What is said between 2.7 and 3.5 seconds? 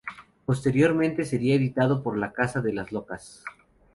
las Locas.